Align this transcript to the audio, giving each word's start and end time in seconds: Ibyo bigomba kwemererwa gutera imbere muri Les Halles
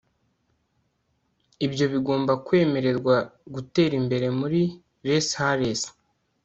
Ibyo 1.65 1.85
bigomba 1.93 2.33
kwemererwa 2.45 3.15
gutera 3.53 3.93
imbere 4.01 4.27
muri 4.39 4.61
Les 5.05 5.27
Halles 5.39 5.81